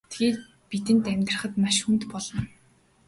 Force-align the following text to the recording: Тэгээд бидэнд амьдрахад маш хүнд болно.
Тэгээд 0.11 0.37
бидэнд 0.69 1.05
амьдрахад 1.13 1.53
маш 1.63 1.77
хүнд 1.83 2.01
болно. 2.11 2.41